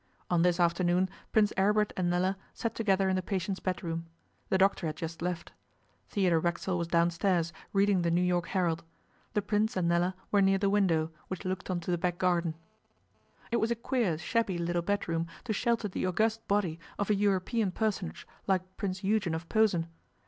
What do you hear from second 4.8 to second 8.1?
had just left. Theodore Racksole was downstairs reading the